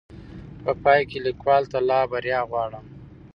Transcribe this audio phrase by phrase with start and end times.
[0.63, 2.85] په پاى کې ليکوال ته لا بريا غواړم